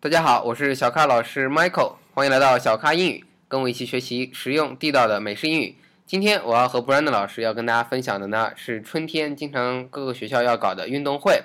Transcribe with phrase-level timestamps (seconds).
[0.00, 5.74] 大家好，我是小咖老师 Michael，欢迎来到小咖英语，跟我一起学习实用地道的美式英语。
[6.06, 11.42] 今天我要和 Brandon 老师要跟大家分享的呢是春天经常各个学校要搞的运动会。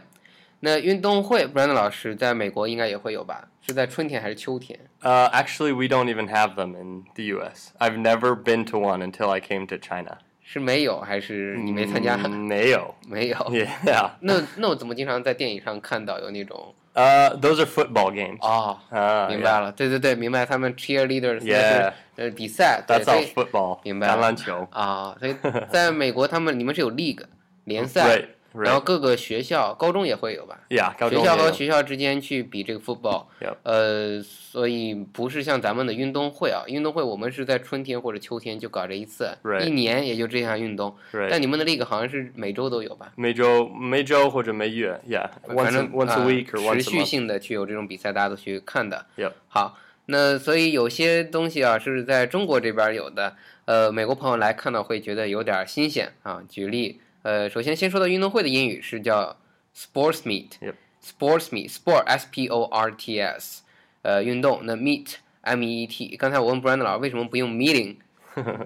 [0.60, 3.50] 那运动会，Brandon 老师在美国应该也会有吧？
[3.64, 7.72] 是在春天还是秋天？Uh, actually, we don't even have them in the U.S.
[7.80, 10.20] I've never been to one until I came to China.
[10.44, 12.94] 是没有还是你没参加？Mayo.
[13.08, 13.36] 没有。
[13.50, 14.12] Yeah.
[14.20, 18.38] 那那我怎么经常在电影上看到有那种 Uh, those are football games.
[18.42, 20.46] 哦，Ah, 明白了，对对对，明白。
[20.46, 23.80] 他们 cheerleaders 是呃比赛，对 That's football.
[23.84, 24.14] 明白了。
[24.16, 24.68] 橄榄球。
[24.72, 25.36] 啊，所以
[25.72, 27.24] 在美国他们你们是有 league
[27.64, 31.24] 联赛 Right, 然后.各个学校高中也会有吧？Yeah, 高学。
[31.24, 33.56] 校和学校之间去比这个 football，Yep.
[33.64, 39.30] 呃，所以不是像咱们的运动会啊，运动会我们是在春天或者秋天就搞这一次.
[39.64, 40.96] 一年也就这项运动。
[41.30, 43.12] 但你们的 league 好像是每周都有吧？
[43.16, 49.06] 每周每周或者每月，yeah, 反 once a, 正 once a 啊 week 持续.性的去有这种比赛，大家都去看的。
[49.48, 49.78] 好，
[50.08, 53.36] 那所以有些东西啊是在中国这边有的，
[53.66, 56.42] 呃，美国朋友来看到会觉得有点新鲜啊。
[56.50, 59.37] 举例，呃，首先先说到运动会的英语是叫
[59.77, 60.51] sports meet。
[60.61, 60.75] Yep.
[61.03, 63.63] sports meet，sport s p o r t s，
[64.03, 64.61] 呃，运动。
[64.65, 67.97] 那 meet m e e t，刚才我问 Brandon 老师为什么不用 meeting，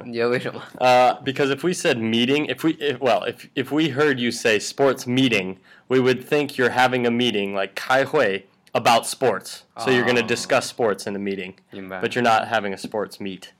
[0.04, 0.60] 你觉得为什么？
[0.78, 4.30] Uh, because if we said meeting, if we if, well, if if we heard you
[4.30, 5.56] say sports meeting,
[5.88, 9.60] we would think you're having a meeting like 开会 about sports.
[9.76, 10.26] So you're going to Oh.
[10.26, 12.00] discuss sports in the meeting, 明白。
[12.00, 13.50] but you're not having a sports meet.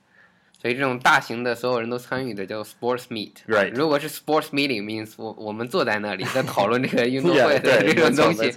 [0.59, 3.33] 所以这种大型的所有人都参与的叫 sports meet。
[3.47, 3.71] Right.
[3.71, 8.51] 如果是 sports meeting means 我我们坐在那里在讨论这个运动会的对，这种东西。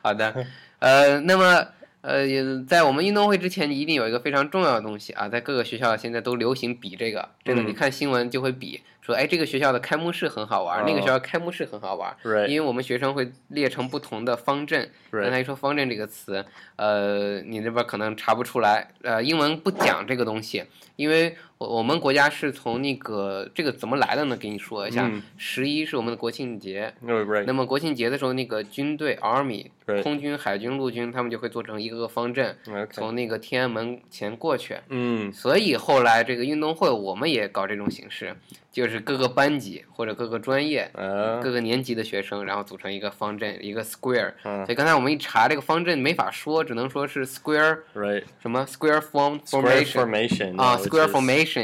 [0.00, 0.34] 好的，
[0.80, 1.64] 呃，那么
[2.00, 12.46] 呃，也在我们运动会之前，一定有一个非常重要的东西啊，在各个学校现在都流行比这个，真的，嗯你看新闻就会比，说哎，这个学校的开幕式很好玩，那个学校开幕式很好玩，Right.
[12.46, 14.90] 因为我们学生会列成不同的方阵。
[15.10, 16.44] 刚才说方阵这个词，
[16.76, 24.36] 呃，你那边可能查不出来，呃，英文不讲这个东西，因为我我们国家是从那个这个怎么来的呢？
[24.36, 27.44] 给你说一下嗯，十一是我们的国庆节，Oh.
[27.46, 29.66] 那么国庆节的时候，那个军队 army.
[30.02, 32.56] 空军、海军、陆军，他们就会做成一个个方阵.
[32.92, 34.76] 从那个天安门前过去。
[34.88, 35.32] Mm.
[35.32, 38.34] 所以后来这个运动会，我们也搞这种形式，
[38.70, 44.32] 就是各个班级或者各个专业、Uh, 各个年级的学生，然后组成一个方阵，一个 square。
[44.44, 48.22] 嗯所以刚才我们一查这个方阵没法说，只能说是 square right.
[48.40, 50.62] 什么 square form Square formation formation.
[50.62, 51.14] 啊 which，square is-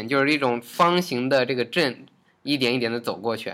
[0.09, 2.07] 就是一种方形的这个阵，
[2.43, 3.53] 一点一点的走过去。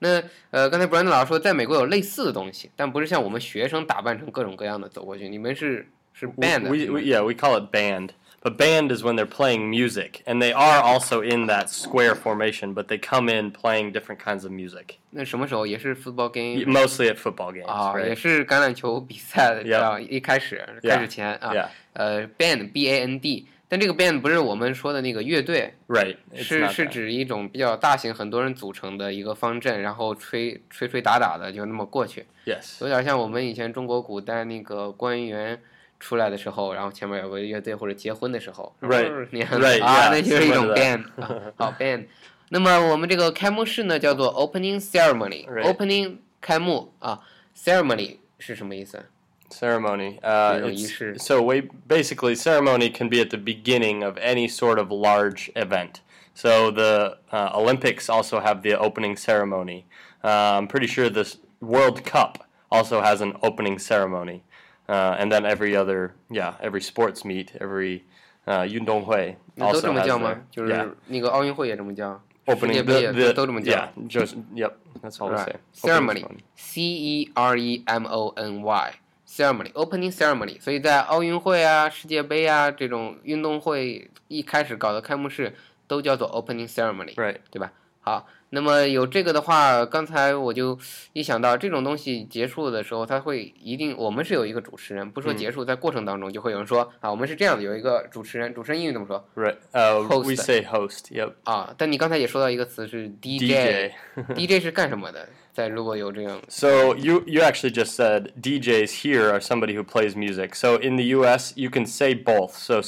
[0.00, 8.10] 那呃，刚才 Brandon 老师说，在美国有类似的东西，但不是像我们学生打扮成各种各样的走过去，你们是是 band 的 We, yeah, we call it band.
[8.40, 12.72] But band is when they're playing music, and they are also in that square formation,
[12.72, 14.98] but they come in playing different kinds of music.
[15.10, 18.14] 那什么时候也是 football game Mostly at football games, 啊，也?
[18.14, 21.52] 是橄榄球比赛的这样一开始开始前啊
[21.94, 26.16] 呃 band b a n d，但这个 band 不是我们说的那个乐队，Right.
[26.34, 32.80] 是是指一种比较大型、很多人组成的一个方阵，然后吹吹吹打打的就那么过去，Yes.
[32.80, 35.60] 有点像我们以前中国古代那个官员
[36.00, 42.06] 出来的时候，然后前面有个乐队或者结婚的时候 Right 啊那就是一种 band，啊好 band。
[42.50, 47.20] 那么我们这个开幕式呢，叫做 opening ceremony，opening 开幕啊
[47.54, 49.04] ，ceremony 是什么意思？
[49.49, 50.19] ceremony.
[50.21, 51.15] Uh, 这种 it's- 仪式。
[51.17, 56.01] so we basically ceremony can be at the beginning of any sort of large event.
[56.35, 59.85] So the uh, Olympics also have the opening ceremony.
[60.23, 62.39] Uh, I'm pretty sure this World Cup
[62.71, 64.41] also has an opening ceremony,
[64.89, 68.01] uh, and then every other yeah every sports meet every
[68.47, 70.39] uh, 运动会那都 also 这么 has 叫吗 their-？
[70.55, 73.71] 就 yeah 是那个奥运会也这么叫，世 opening 界 the, 杯也 the 都这么叫。
[73.73, 74.71] yeah just yep
[75.03, 75.45] that's all they Right.
[75.73, 76.37] say Opening Ceremony.
[76.55, 78.91] C E R E M O N Y
[79.28, 85.54] ceremony opening ceremony，所以在奥运会啊、世界杯啊这种运动会一开始搞的开幕式
[85.86, 87.72] 都叫做 opening ceremony，right 对吧？
[88.08, 90.78] 好，那么有这个的话，刚才我就
[91.12, 101.74] 一想到这种东西结束的时候，它会一定我们是有一个主持人，不说结束，在过程当中就会有人说啊，我们是这样的，有一个主持人，主持人英语怎么说 right uh, we say host yep 啊？
[101.76, 103.92] 但你刚才也说到一个词是 DJ
[104.34, 105.28] DJ 是干什么的？
[105.52, 110.54] 在如果有这样 So you you actually just said DJs here are somebody who plays music.
[110.54, 112.52] So in the U.S., you can say both.
[112.52, 112.80] So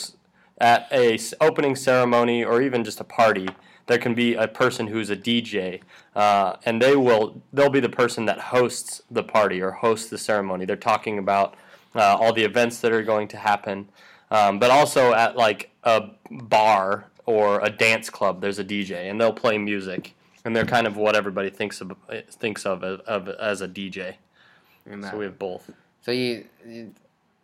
[0.57, 3.49] at a opening ceremony or even just a party,
[3.91, 5.81] there can be a person who's a DJ,
[6.15, 10.17] uh, and they will they'll be the person that hosts the party or hosts the
[10.17, 10.65] ceremony.
[10.65, 11.57] They're talking about
[11.97, 13.89] uh, all the events that are going to happen,
[14.31, 19.21] um, but also at like a bar or a dance club, there's a DJ, and
[19.21, 20.15] they'll play music,
[20.45, 21.93] and they're kind of what everybody thinks of
[22.31, 24.15] thinks of, of as a DJ.
[25.11, 25.69] so we have both.
[26.01, 26.95] So you, you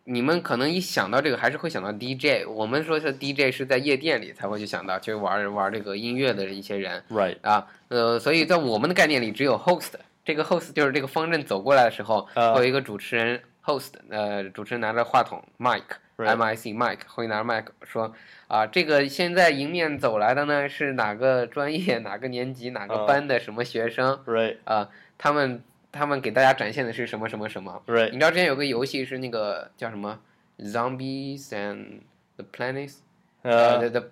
[0.09, 2.47] 你们可能一想到这个，还是会想到 DJ。
[2.49, 7.39] 我们说是 DJ 是在夜店里才会去想到，去玩玩这个音乐的一些人 Right.
[7.43, 7.67] 啊。
[7.89, 9.95] 呃，所以在我们的概念里，只有 host。
[10.25, 15.83] 这个 host 就是这个方阵走过来的时候，啊会有一个主持人 host，呃，主持人拿着话筒 mic。
[16.17, 16.29] Right.
[16.29, 18.11] M I C Mike 会拿着麦克说
[18.47, 24.57] 啊，这个现在迎面走来的呢是哪个专业、 哪个年级、哪个啊班的什么学生 Right.
[24.65, 24.89] 啊？
[25.19, 25.63] 他们
[25.97, 28.11] 他们给大家展现的是什么什么什么？Right.
[28.11, 30.21] 你知道之前有个游戏是那个叫什么
[30.59, 32.01] Zombies and
[32.37, 32.97] the Planets，
[33.43, 34.11] 呃 Uh, 的的，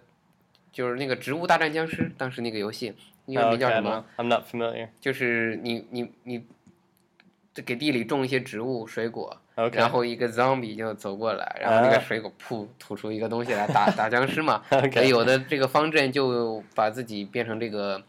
[0.72, 2.94] 就是那个植物大战僵尸，当时那个游戏
[3.26, 4.88] 英文名叫什么 know.？I'm not familiar.
[5.00, 6.44] 就是你你你，
[7.54, 9.76] 就给地里种一些植物水果，Okay.
[9.76, 14.62] 然后一个 zombie 就走过来，然后那个啊水果噗吐出一个东西来打打僵尸嘛。
[15.08, 18.02] 有的这个方阵就把自己变成这个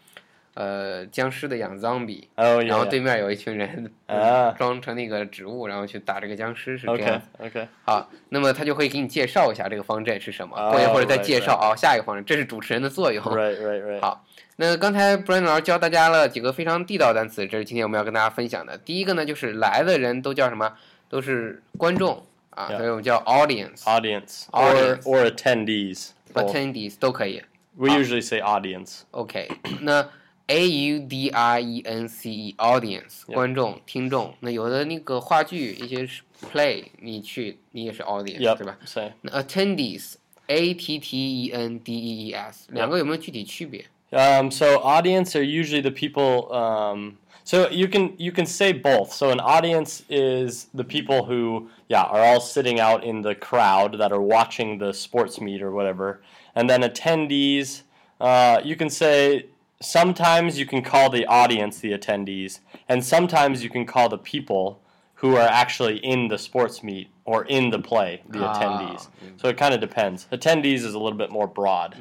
[0.55, 7.21] 呃僵尸的养 zombie，Oh 然后.对面有一群人啊 装成那个植物，然后去打这个僵尸，是这.样。
[7.39, 7.67] Okay.
[7.83, 13.23] 好，那么他就会给你介绍一下这个方阵是什么，哦过一会儿再介绍哦下一个方阵，这是主持人的作用。
[13.25, 13.57] Right.
[13.61, 13.83] Right.
[13.83, 14.01] Right.
[14.01, 14.25] 好，
[14.55, 18.77] 那刚才 Brian 老师教大家了几个非常地道的单词，这是今天我们要跟大家分享的。
[18.77, 20.73] 第一个呢，就是来的人都叫什么？
[21.07, 25.01] 都是观众啊.所以我们叫 audience、Audience, Audience.
[25.01, 26.09] or or attendees。
[26.33, 27.43] Attendees 都可以。
[27.77, 29.01] We usually say audience.
[29.11, 29.49] OK，
[29.81, 30.09] 那
[30.48, 33.34] A U D I E N C E audience Yeah.
[33.34, 34.34] 观众、听众。
[34.40, 36.22] 那有的那个话剧一些是
[36.52, 38.56] play，你去你也是 audience、 Yep.
[38.56, 38.76] 对吧？
[38.84, 39.12] Say.
[39.22, 40.14] 那 attendees
[40.48, 43.84] A T T E N D E E S 两个有没有具体区别？
[44.12, 46.52] Um, so audience are usually the people.
[46.52, 49.12] Um, so you can you can say both.
[49.12, 53.98] So an audience is the people who yeah are all sitting out in the crowd
[53.98, 56.22] that are watching the sports meet or whatever,
[56.56, 57.82] and then attendees.
[58.20, 59.46] Uh, you can say
[59.80, 64.78] sometimes you can call the audience the attendees, and sometimes you can call the people
[65.16, 69.08] who are actually in the sports meet or in the play the Ah, attendees.
[69.36, 70.26] So it kind of depends.
[70.30, 71.94] Attendees is a little bit more broad.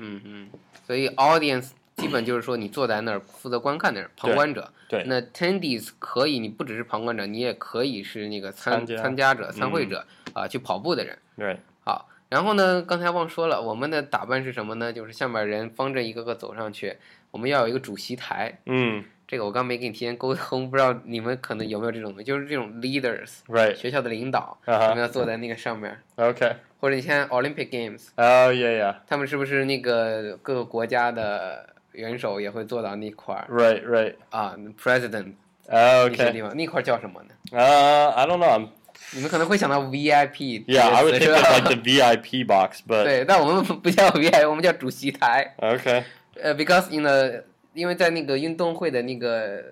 [0.85, 4.71] 所以 audience 基本就是说你坐在那儿负责观看的人，旁观者。
[4.87, 10.03] 对那 attendees 可以，你不只是旁观者，你也可以是那个参参加参加者、参会者
[10.33, 11.15] 啊、去跑步的人。
[11.37, 11.59] Right.
[11.83, 14.91] 好，然后呢，刚才忘说了，我们的打扮是什么呢？
[14.91, 16.97] 就是下面人方阵一个个走上去，
[17.34, 35.32] 我们要有一个主席台，嗯，这个我刚没给你提前沟通，不知道你们可能有没有这种，就是这种 leaders，学校的领导，我们要坐在那个上面，OK，或者你像 Olympic Games，哦，Yeah，Yeah，他们是不是那个各个国家的元首也会坐到那块儿？Right，Right，啊，President，
[35.68, 37.34] 那些地方，那块儿叫什么呢？
[37.50, 38.68] 呃，I don't know，
[39.12, 46.04] 你们可能会想到 VIP，Yeah，I would think like the VIP box，But 对，但我们不叫 VIP，我们叫主席台，OK。
[46.41, 47.43] 呃，because in the，
[47.73, 49.63] 因为在那个运动会的那个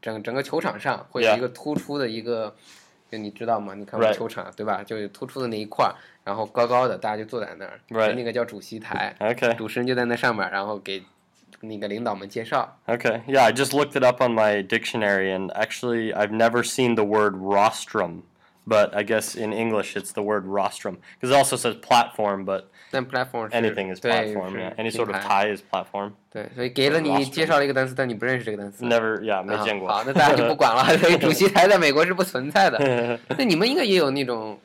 [0.00, 1.36] 整整个球场上会有 Yeah.
[1.36, 2.54] 一个突出的一个，
[3.10, 3.74] 就你知道吗？
[3.74, 4.14] 你看过 Right.
[4.14, 4.82] 球场对吧？
[4.84, 8.14] 就有突出的那一块儿，然后高高的，大家就坐在那儿 Right.
[8.14, 9.54] 那个叫主席台， Okay.
[9.54, 11.02] 主持人就在那上面，然后给
[11.60, 12.78] 那个领导们介绍。
[12.86, 13.22] Okay.
[13.26, 17.04] Yeah, I just looked it up on my dictionary, and actually, I've never seen the
[17.04, 18.22] word rostrum,
[18.66, 22.68] but I guess in English it's the word rostrum because it also says platform, but
[22.90, 24.50] 但 platform 是 anything is 对 platform.
[24.50, 26.12] 是 Yeah, any 平 sort of 台 tie is platform.
[26.32, 28.84] 对，所以给了你 Rostrum 介绍了一个单词，但你不认识这个单词。
[28.84, 29.20] Never.
[29.20, 29.88] Yeah, 啊没见过。
[29.88, 30.84] 好，那大家就不管了。
[30.98, 33.18] 所以主席台在美国是不存在的。
[33.36, 34.58] 那你们应该也有那种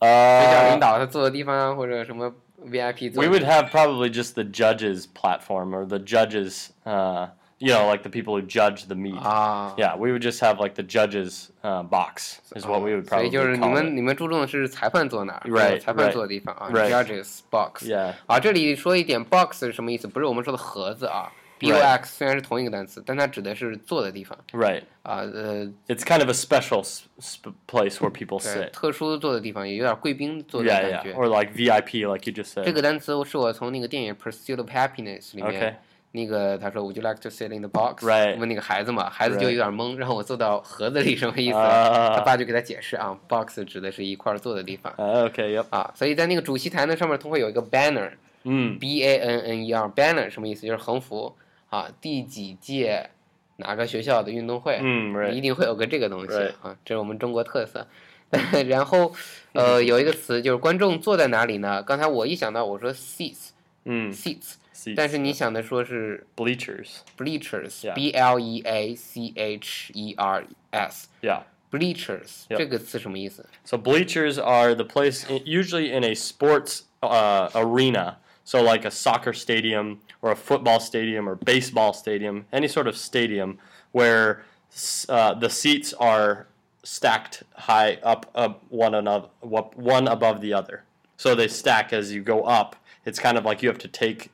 [0.00, 2.30] 学校领 Uh, 导他坐的地方啊，或者什么
[2.66, 6.68] VIP 坐 we 的 would have probably just the judges platform or the judges.
[6.84, 7.28] Uh,
[7.60, 9.16] you know, like the people who judge the meet.
[9.18, 9.74] 啊。
[9.78, 13.28] Yeah, we would just have like the judges uh, box is what we would 所以
[13.28, 13.92] probably 就是你 call 们 it.
[13.94, 16.90] 你们注重的是裁判坐哪儿 Right, 裁判 right, 坐的地方啊 right.
[16.90, 17.84] judges box。
[17.86, 20.06] Yeah, 啊，这里说一点，box 是什么意思？
[20.06, 21.80] 不是我们说的盒子啊 Right.
[21.98, 24.82] ，box 虽然是同一个单词，但它指的是坐的地方 right.
[25.02, 28.70] 啊，呃， It's kind of a special s- sp- place where people 对， sit.
[28.72, 31.02] 特殊坐的地方，也有点贵宾坐的 Yeah, 感 yeah.
[31.02, 31.12] 觉。
[31.14, 32.64] Or like VIP, like you just said.
[32.64, 35.74] 这个单词是我从那个电影《Pursuit of Happiness》里面 Okay.
[36.13, 38.37] 那个他说 Would you like to sit in the box？Right.
[38.37, 41.55] 问那个孩子嘛，孩子就.有点懵，让我坐到盒子里什么意思？
[41.57, 45.63] 啊他爸就给他解释啊，box 指的是一块儿坐的地方 Uh, okay.
[45.69, 48.09] 啊，所以在那个主席台呢上面它会有一个 banner，b
[48.43, 48.77] Mm.
[48.81, 50.65] a n n e r，banner 什么意思？
[50.67, 51.33] 就是横幅
[51.69, 53.09] 啊，第几届
[53.57, 57.87] 哪个学校的运动会，Mm, 一.定会有个这个东西.啊，这是我们中国特色。
[58.67, 59.13] 然后
[59.53, 61.83] 呃有一个词就是观众坐在哪里呢？
[61.83, 63.49] 刚才我一想到我说 seats
[63.83, 64.11] Mm.
[64.11, 64.53] seats，Seats.
[64.96, 66.98] 但是你想的说是 Bleachers.
[67.18, 67.94] bleachers Yeah.
[67.94, 71.42] b l e a c h e r s Yeah.
[71.70, 72.56] bleachers Yep.
[72.58, 73.44] 这个词什么意思？
[73.64, 78.18] So bleachers are the place, in, usually in a sports uh, arena.
[78.44, 82.96] So like a soccer stadium or a football stadium or baseball stadium, any sort of
[82.96, 83.58] stadium
[83.92, 86.46] where s- uh, the seats are
[86.84, 90.84] stacked high up up one another one above the other.
[91.16, 92.76] So they stack as you go up.
[93.04, 94.30] It's kind of like you have to take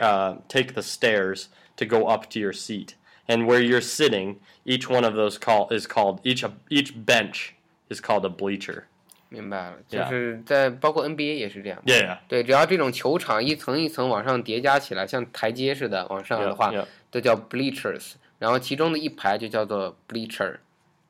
[0.00, 2.94] uh, take the stairs to go up to your seat.
[3.26, 7.54] And where you're sitting, each one of those call is called each each bench
[7.88, 8.84] is called a bleacher.
[9.30, 11.82] 明白了，就是在包括 NBA 也是这样。
[11.86, 12.18] Yeah.
[12.28, 16.86] 对，只要这种球场一层一层往上叠加起来，像台阶似的往上的话 Yeah, yeah.
[17.10, 18.12] 都叫 bleachers。
[18.38, 20.58] 然后其中的一排就叫做 bleacher，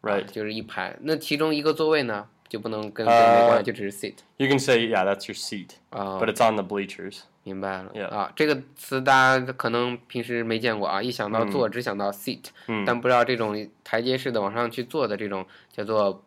[0.00, 0.26] Right.
[0.26, 0.96] 就是一排。
[1.00, 4.18] 那其中一个座位呢，就不能跟这呃个没关系，就只是 seat。
[4.36, 7.22] You can say yeah, that's your seat, 啊、 but it's on the bleachers.
[7.49, 16.23] 明白了.啊，这个词大家可能平时没见过啊，一想到坐只想到 seat，、嗯但不知道这种台阶式的往上去坐的这种叫做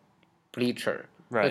[0.53, 1.01] bleacher。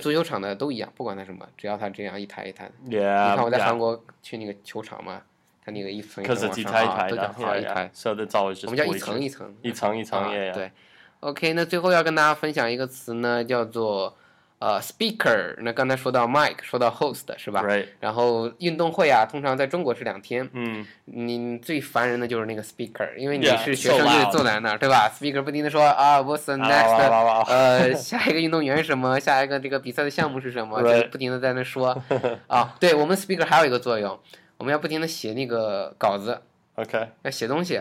[0.01, 2.73] 足球场的都一样，不管它什么，只要它这样一台一台的。
[2.85, 5.21] 你.看我在韩国去那个球场嘛，
[5.65, 7.33] 它那个一层一层 Because 往上 itai 啊，都叫 down.
[7.33, 7.75] 好一 yeah.
[7.75, 9.57] 排，So that's always 我们叫一层一层。
[9.63, 10.71] 一层一层.对
[11.19, 14.17] ，OK，那最后要跟大家分享一个词呢，叫做
[14.63, 15.57] 呃 speaker。
[15.59, 17.89] 那刚才说到 mic，说到 host 是吧 Right.
[17.99, 20.49] 然后运动会啊，通常在中国是两天。
[20.53, 20.87] Mm.
[21.07, 29.19] 你最烦人的就是那个 speaker，因为你是学生就得.坐在那儿，对吧？speaker 不停的说啊，what's the 啊 next，、呃，下一个运动员是什么？
[29.19, 32.01] 下一个这个比赛的项目是什么.就不停的在那说。
[32.47, 34.17] 啊，对我们 speaker 还有一个作用，
[34.59, 36.41] 我们要不停的写那个稿子
[36.77, 37.09] ，Okay.
[37.23, 37.81] 要写东西，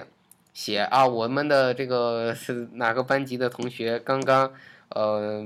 [0.51, 4.51] 写啊，我们的这个是哪个班级的同学刚刚
[4.89, 5.45] 呃。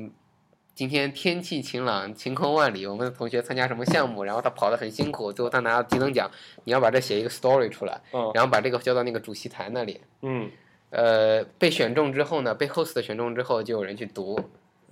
[0.75, 2.85] 今天天气晴朗，晴空万里。
[2.85, 4.25] 我们的同学参加什么项目？
[4.25, 6.29] 然后他跑得很辛苦，最后他拿了几等奖。
[6.65, 10.01] 你要把这写一个 story 出来，嗯然后把这个交到那个主席台那里。
[10.19, 10.49] Mm.
[10.89, 14.37] 呃，被选中之后呢，被 host 选中之后，就有人去读，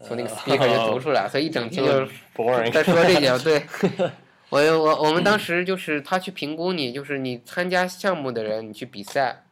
[0.02, 1.92] 从那个 speaker 就读出来， 所以一整天就
[2.34, 2.72] Boring.
[2.72, 3.38] 在说这些。
[3.40, 3.64] 对，
[4.50, 9.44] 我我我们当时就是他去评估你，就是你参加项目的人，你去比赛，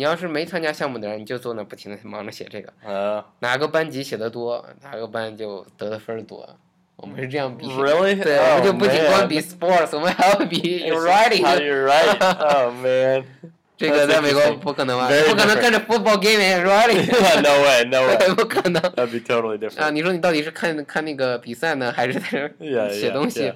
[0.00, 6.48] 你要是没参加项目的人，你就坐那不停的忙着写这个，Uh, 哪个班级写的多，哪个班就得的分儿多。
[6.96, 7.66] 我们是这样比。
[7.66, 8.18] really?
[8.22, 11.44] 对，我们 Oh, 就不仅光比 sports，我们还要比 writing。
[11.44, 13.26] Oh man.
[13.76, 17.42] 这个在美国不可能啊，不可能看着 football game and writing。
[17.42, 17.84] no way.
[17.84, 18.16] No way.
[18.16, 18.80] 对，不可能。
[18.80, 19.90] That'd be totally 啊，different.
[19.90, 23.52] 你说你到底是看看那个比赛呢，还是在这写东西？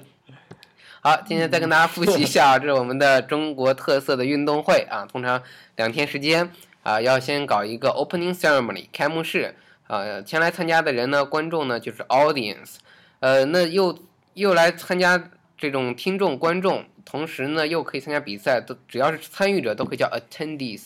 [1.05, 5.39] 好，今天再跟大家复习一下啊， 这是我们的中国特色的运动会啊，通常
[5.75, 6.49] 两天时间
[6.81, 9.53] 啊，要先搞一个 opening ceremony 开幕式
[9.85, 12.77] 啊，前来参加的人呢，观众呢就是 audience，
[13.19, 13.95] 呃，那又
[14.33, 20.81] 又来参加这种听众观众，同时呢又可以参加比赛，都只要是参与者都可以叫 attendees，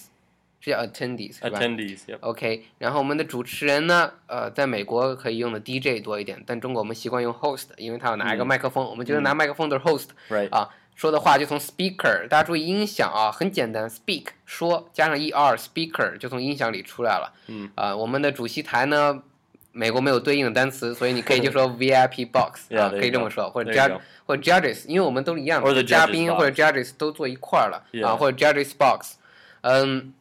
[0.61, 1.99] 是叫 attendees 是吧？Attendees.
[2.07, 2.17] Yep.
[2.19, 10.07] OK，然后我们的主持人呢，呃，在美国可以用的 DJ 多一点，但中国我们习惯用 host，因为他要拿一个嗯麦克风，我们觉得拿麦克风都是 host.
[10.51, 17.33] 啊，说的话就从 speaker，大家注意音响啊，很简单，speak 说加上 er speaker 就从音响里出来了。
[17.47, 19.23] 嗯，啊，我们的主席台呢，
[19.71, 23.97] 美国没有对应的单词，所以你可以就说 VIP box 啊 Yeah, 可以这么说，或者 judge.
[24.25, 28.07] 或者 judges，因为我们都是一样 Or 的，嘉宾.或者 judges 都坐一块儿了 Yeah.
[28.07, 29.15] 啊，或者 judges box，
[29.61, 30.13] 嗯。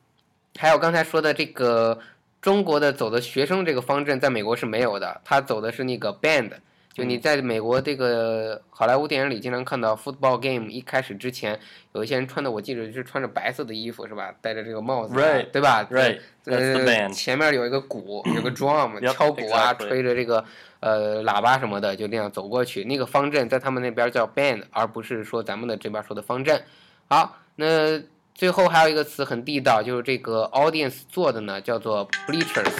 [0.59, 1.99] 还有刚才说的这个
[2.41, 6.51] 中国的走的学生这个方阵，在美国是没有的，他走的是那个 band。
[6.93, 11.57] 就你在美国这个好莱坞电影里经常看到 football game 一开始之前，
[11.93, 14.35] 有一些人穿的我记得是穿着白色的衣服是吧？
[14.41, 17.15] 戴着这个帽子啊、Right, 对吧 band.
[17.15, 20.45] 前面有一个鼓，有个 drum，Yep, 敲鼓啊.吹着这个
[20.81, 22.83] 呃喇叭什么的，就那样走过去。
[22.83, 26.61] 那个方阵在他们那边叫 band，而不是说咱们的这边说的方阵。
[27.09, 28.03] 好，那
[28.39, 32.73] 最后还有一个词很地道，就是这个 audience 做的呢，叫做 bleachers，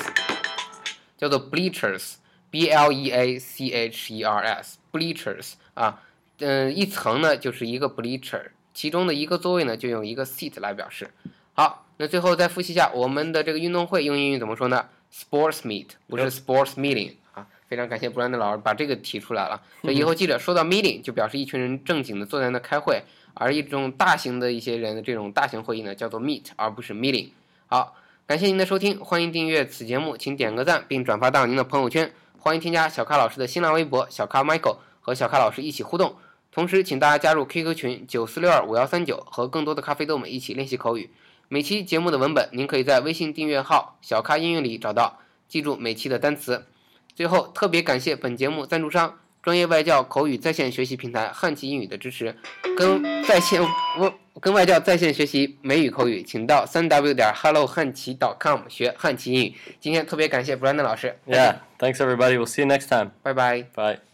[1.17, 6.01] 叫做 bleachers，b l e a c h e r s，bleachers 啊，
[6.39, 11.11] 嗯、一层呢就是一个 bleacher，其中的一个座位呢就用一个 seat 来表示。
[11.55, 17.45] 好，那最后再复习一下我们的这个运动会用英语怎么说呢？Sports meet 不是 sports meeting 啊。
[17.67, 19.61] 非常感谢布兰德老师把这个提出来了。
[19.81, 23.03] 那以以后记着，说到 meeting 就表示一群人正经的坐在那开会，
[23.41, 27.29] 而一种大型的一些人的这种大型会议呢叫做 meet，而不是 meeting。
[27.69, 27.95] 好，
[28.27, 32.13] 感谢您的收听，欢迎订阅此节目，请点个赞并转发到您的朋友圈。
[32.39, 36.17] 欢迎添加小咖老师的新浪微博小咖 Michael 和小咖老师一起互动。
[36.51, 41.11] 同时，请大家加入 QQ 群九四六二五幺三九，和更多的咖啡豆们一起练习口语。
[41.49, 45.21] 每期节目的文本，您可以在微信订阅号“小咖英语”里找到。
[45.47, 46.67] 记住每期的单词。
[47.15, 49.19] 最后，特别感谢本节目赞助商
[49.49, 52.37] 专业外教口语在线学习平台汉奇英语的支持。
[52.77, 53.59] 跟在线
[53.99, 54.13] 我
[54.43, 59.55] 跟外教在线学习美语口语，请到三 w 点 hello 汉奇 .com 学汉奇英语。
[59.81, 61.55] 今天特别感谢 Brandon 老师，Yeah.
[61.79, 62.37] Thanks everybody.
[62.37, 63.13] We'll see you next time.
[63.23, 63.65] Bye bye.。
[63.75, 64.08] Bye.